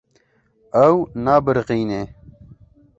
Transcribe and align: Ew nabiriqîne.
Ew 0.87 0.97
nabiriqîne. 1.23 2.01